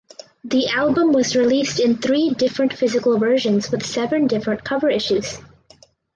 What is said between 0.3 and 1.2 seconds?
The album